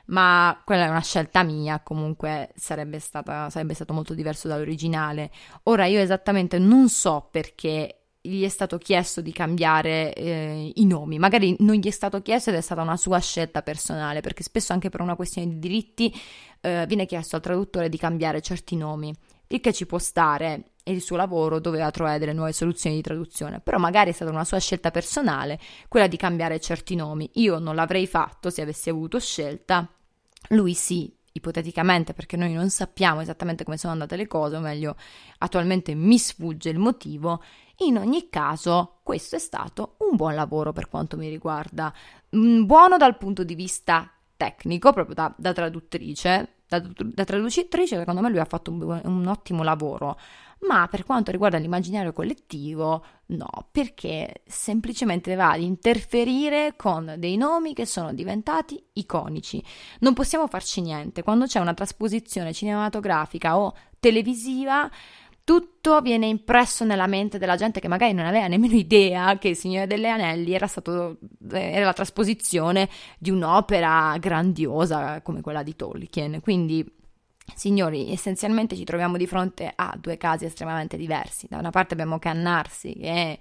Ma 0.08 0.62
quella 0.66 0.86
è 0.86 0.90
una 0.90 1.00
scelta 1.00 1.44
mia, 1.44 1.80
comunque 1.80 2.52
sarebbe, 2.56 3.00
stata, 3.00 3.50
sarebbe 3.50 3.74
stato 3.74 3.94
molto 3.94 4.14
diverso 4.14 4.50
dall'originale. 4.50 5.32
Ora 5.64 5.86
io 5.86 6.02
esattamente 6.02 6.60
non 6.60 6.90
so 6.90 7.30
perché 7.32 8.03
gli 8.26 8.46
è 8.46 8.48
stato 8.48 8.78
chiesto 8.78 9.20
di 9.20 9.34
cambiare 9.34 10.14
eh, 10.14 10.72
i 10.76 10.86
nomi, 10.86 11.20
magari 11.20 11.58
non 11.60 11.76
gli 11.76 11.88
è 11.88 11.92
stato 11.92 12.22
chiesto 12.22 12.52
ed 12.52 12.56
è 12.56 12.62
stata 12.62 12.82
una 12.82 12.96
sua 12.96 13.20
scelta 13.20 13.62
personale, 13.62 14.22
perché 14.22 14.44
spesso 14.44 14.72
anche 14.72 14.88
per 14.88 15.02
una 15.02 15.18
questione 15.18 15.50
di 15.50 15.60
diritti 15.60 16.14
eh, 16.62 16.86
viene 16.88 17.06
chiesto 17.06 17.36
al 17.36 17.42
traduttore 17.42 17.90
di 17.90 17.98
cambiare 17.98 18.40
certi 18.40 18.78
nomi, 18.78 19.14
il 19.48 19.60
che 19.60 19.74
ci 19.74 19.86
può 19.86 19.98
stare 19.98 20.72
e 20.86 20.94
il 20.94 21.02
suo 21.02 21.18
lavoro 21.18 21.60
doveva 21.60 21.92
trovare 21.92 22.18
delle 22.18 22.32
nuove 22.32 22.54
soluzioni 22.54 22.96
di 22.96 23.02
traduzione, 23.02 23.60
però 23.60 23.78
magari 23.78 24.12
è 24.12 24.14
stata 24.14 24.32
una 24.32 24.46
sua 24.46 24.60
scelta 24.60 24.90
personale 24.90 25.60
quella 25.90 26.08
di 26.08 26.16
cambiare 26.16 26.62
certi 26.62 26.96
nomi. 26.96 27.30
Io 27.34 27.60
non 27.60 27.76
l'avrei 27.76 28.08
fatto 28.08 28.50
se 28.50 28.62
avessi 28.62 28.90
avuto 28.90 29.20
scelta, 29.20 29.86
lui 30.50 30.74
sì, 30.74 31.14
ipoteticamente 31.34 32.14
perché 32.14 32.38
noi 32.38 32.54
non 32.54 32.70
sappiamo 32.70 33.22
esattamente 33.22 33.64
come 33.64 33.78
sono 33.78 33.94
andate 33.94 34.16
le 34.16 34.28
cose, 34.28 34.56
o 34.56 34.60
meglio, 34.60 34.96
attualmente 35.40 35.94
mi 35.96 36.18
sfugge 36.18 36.70
il 36.70 36.80
motivo, 36.80 37.44
in 37.78 37.98
ogni 37.98 38.30
caso, 38.30 39.00
questo 39.04 39.36
è 39.36 39.40
stato 39.40 39.96
un 40.00 40.16
buon 40.16 40.36
lavoro 40.36 40.72
per 40.72 40.88
quanto 40.88 41.18
mi 41.18 41.28
riguarda. 41.30 41.94
Mm, 42.36 42.66
buono 42.66 42.98
dal 42.98 43.18
punto 43.18 43.44
di 43.44 43.56
vista 43.56 44.10
tecnico, 44.38 44.94
proprio 44.94 45.16
da, 45.16 45.34
da 45.36 45.54
traduttrice. 45.54 46.63
Da, 46.80 46.90
da, 46.96 47.24
traducitrice, 47.24 47.98
secondo 47.98 48.22
me, 48.22 48.30
lui 48.30 48.40
ha 48.40 48.46
fatto 48.46 48.72
un, 48.72 49.02
un 49.04 49.28
ottimo 49.28 49.64
lavoro. 49.64 50.18
Ma 50.68 50.88
per 50.88 51.04
quanto 51.04 51.32
riguarda 51.32 51.58
l'immaginario 51.58 52.14
collettivo, 52.14 53.04
no, 53.28 53.68
perché 53.70 54.44
semplicemente 54.46 55.36
va 55.36 55.52
ad 55.52 55.62
interferire 55.62 56.76
con 56.78 57.16
dei 57.18 57.36
nomi 57.36 57.74
che 57.74 57.86
sono 57.86 58.14
diventati 58.14 58.82
iconici. 58.94 59.62
Non 60.00 60.14
possiamo 60.14 60.48
farci 60.48 60.82
niente. 60.82 61.22
Quando 61.22 61.46
c'è 61.46 61.60
una 61.60 61.74
trasposizione 61.74 62.54
cinematografica 62.54 63.58
o 63.58 63.76
televisiva, 64.00 64.90
tutto 65.44 66.02
viene 66.02 66.28
impresso 66.28 66.86
nella 66.86 67.08
mente 67.08 67.38
della 67.38 67.56
gente 67.56 67.80
che 67.80 67.88
magari 67.88 68.14
non 68.14 68.26
aveva 68.26 68.48
nemmeno 68.48 68.76
idea 68.76 69.38
che 69.38 69.50
Il 69.50 69.56
Signore 69.58 69.88
degli 69.88 70.06
Anelli 70.06 70.54
era, 70.54 70.68
stato, 70.68 71.18
eh, 71.52 71.72
era 71.72 71.86
la 71.86 71.94
trasposizione 71.94 72.90
di 73.18 73.30
un'opera 73.30 74.16
grandiosa 74.20 75.22
come 75.22 75.42
quella 75.42 75.64
di 75.64 75.76
Tolkien. 75.76 76.40
Quindi 76.42 76.86
Signori, 77.56 78.12
essenzialmente 78.12 78.76
ci 78.76 78.86
troviamo 78.86 79.18
di 79.18 79.28
fronte 79.28 79.72
a 79.76 79.96
due 80.00 80.18
casi 80.18 80.46
estremamente 80.46 80.98
diversi. 80.98 81.48
Da 81.50 81.58
una 81.58 81.72
parte 81.72 81.94
abbiamo 81.94 82.18
Cannarsi, 82.18 82.94
che 82.94 83.40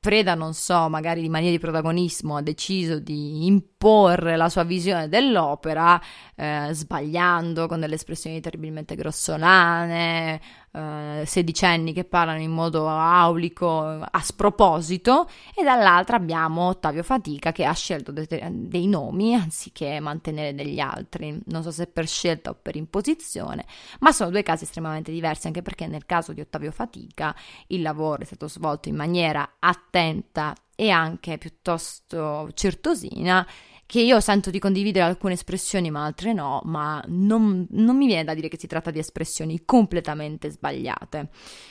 preda, 0.00 0.34
non 0.34 0.54
so, 0.54 0.88
magari 0.88 1.20
di 1.20 1.28
mania 1.28 1.50
di 1.50 1.58
protagonismo, 1.58 2.36
ha 2.36 2.42
deciso 2.42 2.98
di 2.98 3.46
imporre 3.46 4.36
la 4.36 4.48
sua 4.48 4.62
visione 4.62 5.08
dell'opera, 5.08 6.00
eh, 6.34 6.68
sbagliando 6.72 7.66
con 7.66 7.80
delle 7.80 7.96
espressioni 7.96 8.40
terribilmente 8.40 8.94
grossolane, 8.94 10.40
eh, 10.72 11.24
sedicenni 11.26 11.92
che 11.92 12.04
parlano 12.04 12.40
in 12.40 12.50
modo 12.50 12.88
aulico, 12.88 13.80
a 13.80 14.20
sproposito, 14.20 15.28
e 15.54 15.62
dall'altra 15.62 16.16
abbiamo 16.16 16.68
Ottavio 16.68 17.02
Fatica 17.02 17.52
che 17.52 17.64
ha 17.64 17.72
scelto 17.72 18.12
de- 18.12 18.26
dei 18.50 18.86
nomi 18.86 19.34
anziché 19.34 20.00
mantenere 20.00 20.54
degli 20.54 20.80
altri. 20.80 21.40
Non 21.46 21.62
so 21.62 21.70
se 21.70 21.86
per 21.86 22.06
scelta 22.06 22.50
o 22.50 22.56
per 22.60 22.76
imposizione, 22.76 23.64
ma 24.00 24.12
sono 24.12 24.30
due 24.30 24.42
casi 24.42 24.64
estremamente 24.64 25.10
diversi, 25.12 25.46
anche 25.46 25.62
perché 25.62 25.86
nel 25.86 26.06
caso 26.06 26.32
di 26.32 26.40
Ottavio 26.40 26.70
Fatica 26.70 27.34
il 27.68 27.82
lavoro 27.82 28.22
è 28.22 28.24
stato 28.24 28.48
svolto 28.48 28.88
in 28.88 28.96
maniera 28.96 29.56
attenta 29.58 30.54
e 30.74 30.90
anche 30.90 31.38
piuttosto 31.38 32.50
certosina 32.54 33.44
che 33.88 34.00
io 34.00 34.20
sento 34.20 34.50
di 34.50 34.58
condividere 34.58 35.06
alcune 35.06 35.32
espressioni 35.32 35.90
ma 35.90 36.04
altre 36.04 36.34
no, 36.34 36.60
ma 36.64 37.02
non, 37.06 37.66
non, 37.70 37.96
mi 37.96 38.04
viene 38.04 38.22
da 38.22 38.34
dire 38.34 38.48
che 38.48 38.58
si 38.58 38.66
tratta 38.66 38.90
di 38.90 38.98
espressioni 38.98 39.62
completamente 39.64 40.50
sbagliate. 40.50 41.30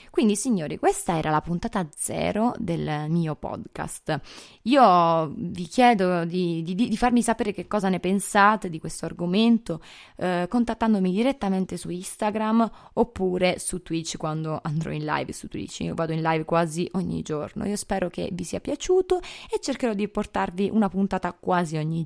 Quindi 0.09 0.35
signori, 0.35 0.79
questa 0.79 1.15
era 1.15 1.29
la 1.29 1.41
puntata 1.41 1.87
zero 1.95 2.53
del 2.57 3.05
mio 3.07 3.35
podcast. 3.35 4.19
Io 4.63 5.31
vi 5.35 5.67
chiedo 5.67 6.25
di, 6.25 6.63
di, 6.63 6.73
di 6.73 6.97
farmi 6.97 7.21
sapere 7.21 7.53
che 7.53 7.67
cosa 7.67 7.87
ne 7.87 7.99
pensate 7.99 8.71
di 8.71 8.79
questo 8.79 9.05
argomento 9.05 9.79
eh, 10.15 10.47
contattandomi 10.49 11.11
direttamente 11.11 11.77
su 11.77 11.91
Instagram 11.91 12.67
oppure 12.93 13.59
su 13.59 13.83
Twitch 13.83 14.17
quando 14.17 14.59
andrò 14.63 14.89
in 14.89 15.05
live 15.05 15.31
su 15.33 15.49
Twitch. 15.49 15.81
Io 15.81 15.93
vado 15.93 16.13
in 16.13 16.23
live 16.23 16.45
quasi 16.45 16.89
ogni 16.93 17.21
giorno. 17.21 17.67
Io 17.67 17.75
spero 17.75 18.09
che 18.09 18.29
vi 18.31 18.43
sia 18.43 18.59
piaciuto 18.59 19.19
e 19.19 19.59
cercherò 19.61 19.93
di 19.93 20.07
portarvi 20.07 20.71
una 20.73 20.89
puntata 20.89 21.31
quasi 21.31 21.77
ogni 21.77 21.97
giorno. 21.97 22.05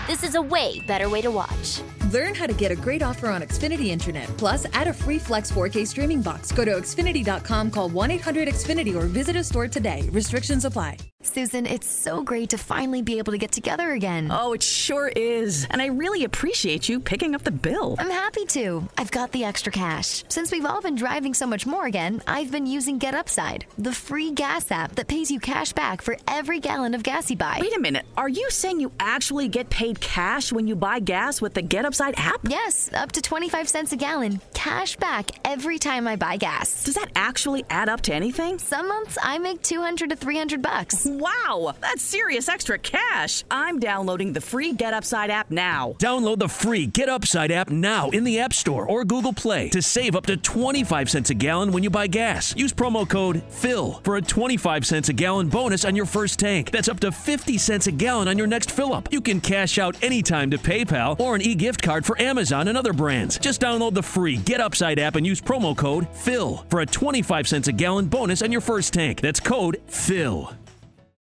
This 0.11 0.23
is 0.25 0.35
a 0.35 0.41
way 0.41 0.81
better 0.81 1.07
way 1.07 1.21
to 1.21 1.31
watch. 1.31 1.81
Learn 2.11 2.35
how 2.35 2.45
to 2.45 2.53
get 2.53 2.69
a 2.69 2.75
great 2.75 3.01
offer 3.01 3.29
on 3.29 3.41
Xfinity 3.41 3.87
Internet. 3.87 4.27
Plus, 4.37 4.65
add 4.73 4.89
a 4.89 4.93
free 4.93 5.17
Flex 5.17 5.49
4K 5.49 5.87
streaming 5.87 6.21
box. 6.21 6.51
Go 6.51 6.65
to 6.65 6.71
Xfinity.com, 6.71 7.71
call 7.71 7.87
1 7.87 8.11
800 8.11 8.49
Xfinity, 8.49 8.93
or 8.93 9.05
visit 9.05 9.37
a 9.37 9.43
store 9.43 9.69
today. 9.69 10.09
Restrictions 10.11 10.65
apply. 10.65 10.97
Susan, 11.23 11.67
it's 11.67 11.87
so 11.87 12.23
great 12.23 12.49
to 12.49 12.57
finally 12.57 13.03
be 13.03 13.19
able 13.19 13.31
to 13.31 13.37
get 13.37 13.51
together 13.51 13.91
again. 13.91 14.29
Oh, 14.31 14.53
it 14.53 14.63
sure 14.63 15.07
is. 15.07 15.67
And 15.69 15.79
I 15.79 15.85
really 15.85 16.23
appreciate 16.23 16.89
you 16.89 16.99
picking 16.99 17.35
up 17.35 17.43
the 17.43 17.51
bill. 17.51 17.95
I'm 17.99 18.09
happy 18.09 18.45
to. 18.45 18.89
I've 18.97 19.11
got 19.11 19.31
the 19.31 19.43
extra 19.43 19.71
cash. 19.71 20.23
Since 20.29 20.51
we've 20.51 20.65
all 20.65 20.81
been 20.81 20.95
driving 20.95 21.35
so 21.35 21.45
much 21.45 21.67
more 21.67 21.85
again, 21.85 22.23
I've 22.25 22.51
been 22.51 22.65
using 22.65 22.97
Get 22.97 23.13
Upside, 23.13 23.65
the 23.77 23.93
free 23.93 24.31
gas 24.31 24.71
app 24.71 24.95
that 24.95 25.07
pays 25.07 25.29
you 25.29 25.39
cash 25.39 25.73
back 25.73 26.01
for 26.01 26.17
every 26.27 26.59
gallon 26.59 26.95
of 26.95 27.03
gas 27.03 27.29
you 27.29 27.37
buy. 27.37 27.59
Wait 27.61 27.77
a 27.77 27.79
minute. 27.79 28.05
Are 28.17 28.29
you 28.29 28.49
saying 28.49 28.79
you 28.79 28.91
actually 28.99 29.47
get 29.47 29.69
paid 29.69 30.00
cash 30.01 30.51
when 30.51 30.67
you 30.67 30.75
buy 30.75 30.99
gas 30.99 31.39
with 31.39 31.53
the 31.53 31.61
Get 31.61 31.85
Upside 31.85 32.15
app? 32.17 32.41
Yes, 32.43 32.89
up 32.93 33.11
to 33.13 33.21
25 33.21 33.69
cents 33.69 33.93
a 33.93 33.95
gallon. 33.95 34.41
Cash 34.53 34.97
back 34.97 35.31
every 35.45 35.79
time 35.79 36.07
I 36.07 36.17
buy 36.17 36.35
gas. 36.35 36.83
Does 36.83 36.95
that 36.95 37.09
actually 37.15 37.63
add 37.69 37.87
up 37.87 38.01
to 38.01 38.13
anything? 38.13 38.59
Some 38.59 38.89
months 38.89 39.17
I 39.21 39.37
make 39.37 39.61
200 39.61 40.09
to 40.09 40.15
300 40.15 40.61
bucks. 40.61 41.05
Wow, 41.05 41.73
that's 41.79 42.01
serious 42.03 42.49
extra 42.49 42.77
cash. 42.77 43.43
I'm 43.49 43.79
downloading 43.79 44.33
the 44.33 44.41
free 44.41 44.73
Get 44.73 44.93
Upside 44.93 45.29
app 45.29 45.51
now. 45.51 45.95
Download 45.99 46.39
the 46.39 46.49
free 46.49 46.87
Get 46.87 47.07
Upside 47.07 47.51
app 47.51 47.69
now 47.69 48.09
in 48.09 48.23
the 48.23 48.39
App 48.39 48.53
Store 48.53 48.85
or 48.85 49.05
Google 49.05 49.33
Play 49.33 49.69
to 49.69 49.81
save 49.81 50.15
up 50.15 50.25
to 50.25 50.35
25 50.35 51.09
cents 51.09 51.29
a 51.29 51.33
gallon 51.35 51.71
when 51.71 51.83
you 51.83 51.89
buy 51.89 52.07
gas. 52.07 52.55
Use 52.57 52.73
promo 52.73 53.07
code 53.07 53.43
FILL 53.49 54.01
for 54.03 54.17
a 54.17 54.21
25 54.21 54.85
cents 54.85 55.09
a 55.09 55.13
gallon 55.13 55.47
bonus 55.47 55.85
on 55.85 55.95
your 55.95 56.05
first 56.07 56.39
tank. 56.39 56.71
That's 56.71 56.89
up 56.89 56.99
to 57.01 57.11
50 57.11 57.57
cents 57.57 57.87
a 57.87 57.91
gallon 57.91 58.27
on 58.27 58.37
your 58.37 58.47
next 58.47 58.71
fill 58.71 58.93
up. 58.93 59.11
You 59.11 59.21
can 59.21 59.39
cash 59.39 59.77
out 59.77 59.90
anytime 60.01 60.51
to 60.51 60.57
PayPal 60.57 61.19
or 61.19 61.35
an 61.35 61.41
e 61.41 61.55
gift 61.55 61.81
card 61.81 62.05
for 62.05 62.19
Amazon 62.21 62.67
and 62.67 62.77
other 62.77 62.93
brands. 62.93 63.37
Just 63.37 63.61
download 63.61 63.93
the 63.93 64.03
free 64.03 64.37
Get 64.37 64.61
Upside 64.61 64.99
app 64.99 65.15
and 65.15 65.25
use 65.25 65.41
promo 65.41 65.75
code 65.75 66.07
FILL 66.09 66.65
for 66.69 66.81
a 66.81 66.85
25 66.85 67.47
cents 67.47 67.67
a 67.67 67.71
gallon 67.71 68.07
bonus 68.07 68.41
on 68.41 68.51
your 68.51 68.61
first 68.61 68.93
tank. 68.93 69.21
That's 69.21 69.39
code 69.39 69.81
FILL. 69.87 70.53